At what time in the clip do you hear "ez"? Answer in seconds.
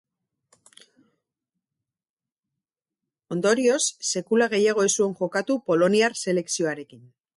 4.89-4.95